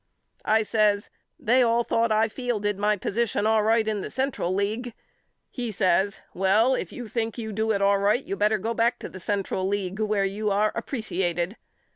[0.45, 4.95] I says They all thought I fielded my position all right in the Central League.
[5.51, 8.97] He says Well if you think you do it all right you better go back
[8.97, 11.55] to the Central League where you are appresiated.